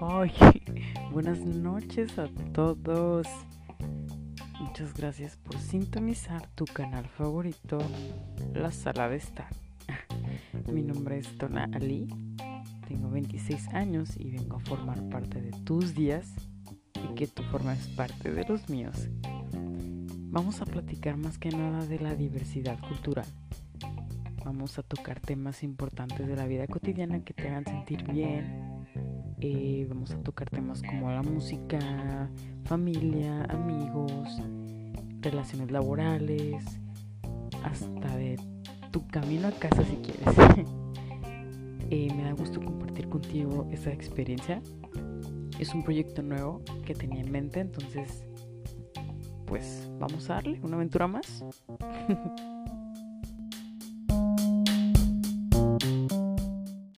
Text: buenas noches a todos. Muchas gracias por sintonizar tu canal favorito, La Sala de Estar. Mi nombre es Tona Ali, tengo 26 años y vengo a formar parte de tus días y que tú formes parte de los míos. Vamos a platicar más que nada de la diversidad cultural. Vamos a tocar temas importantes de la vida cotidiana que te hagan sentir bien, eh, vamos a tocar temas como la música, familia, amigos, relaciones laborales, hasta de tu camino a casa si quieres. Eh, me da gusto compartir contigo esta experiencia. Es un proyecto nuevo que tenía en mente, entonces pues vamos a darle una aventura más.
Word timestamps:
buenas 1.12 1.40
noches 1.40 2.18
a 2.18 2.26
todos. 2.54 3.26
Muchas 4.58 4.94
gracias 4.94 5.36
por 5.36 5.58
sintonizar 5.58 6.46
tu 6.54 6.64
canal 6.64 7.06
favorito, 7.06 7.78
La 8.54 8.70
Sala 8.70 9.10
de 9.10 9.16
Estar. 9.16 9.48
Mi 10.72 10.82
nombre 10.82 11.18
es 11.18 11.36
Tona 11.36 11.68
Ali, 11.74 12.08
tengo 12.88 13.10
26 13.10 13.68
años 13.74 14.16
y 14.16 14.30
vengo 14.30 14.56
a 14.56 14.60
formar 14.60 15.06
parte 15.10 15.42
de 15.42 15.50
tus 15.64 15.94
días 15.94 16.32
y 16.94 17.14
que 17.14 17.26
tú 17.26 17.42
formes 17.50 17.86
parte 17.88 18.32
de 18.32 18.44
los 18.44 18.70
míos. 18.70 19.08
Vamos 20.30 20.62
a 20.62 20.64
platicar 20.64 21.18
más 21.18 21.36
que 21.36 21.50
nada 21.50 21.84
de 21.84 21.98
la 21.98 22.14
diversidad 22.14 22.80
cultural. 22.80 23.26
Vamos 24.46 24.78
a 24.78 24.82
tocar 24.82 25.20
temas 25.20 25.62
importantes 25.62 26.26
de 26.26 26.36
la 26.36 26.46
vida 26.46 26.66
cotidiana 26.66 27.22
que 27.22 27.34
te 27.34 27.48
hagan 27.48 27.64
sentir 27.66 28.04
bien, 28.10 28.69
eh, 29.40 29.86
vamos 29.88 30.10
a 30.10 30.18
tocar 30.22 30.48
temas 30.50 30.82
como 30.82 31.10
la 31.10 31.22
música, 31.22 32.30
familia, 32.64 33.44
amigos, 33.44 34.40
relaciones 35.20 35.70
laborales, 35.70 36.64
hasta 37.64 38.16
de 38.16 38.38
tu 38.90 39.06
camino 39.08 39.48
a 39.48 39.52
casa 39.52 39.84
si 39.84 39.96
quieres. 39.96 40.66
Eh, 41.92 42.06
me 42.14 42.22
da 42.22 42.30
gusto 42.34 42.60
compartir 42.60 43.08
contigo 43.08 43.66
esta 43.72 43.90
experiencia. 43.90 44.62
Es 45.58 45.74
un 45.74 45.82
proyecto 45.82 46.22
nuevo 46.22 46.62
que 46.86 46.94
tenía 46.94 47.20
en 47.20 47.32
mente, 47.32 47.58
entonces 47.58 48.22
pues 49.44 49.90
vamos 49.98 50.30
a 50.30 50.34
darle 50.34 50.60
una 50.62 50.76
aventura 50.76 51.08
más. 51.08 51.44